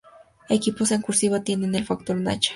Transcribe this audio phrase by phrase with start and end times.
[0.49, 2.49] Equipos en "cursiva" tienen el factor cancha.